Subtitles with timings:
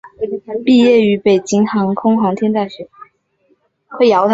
[0.65, 2.89] 毕业于北京航空航天大学。